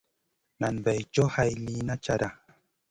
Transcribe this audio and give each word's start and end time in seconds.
Nen 0.59 0.75
bè 0.83 0.93
co 1.13 1.23
hai 1.35 1.51
slina 1.59 1.95
cata. 2.05 2.29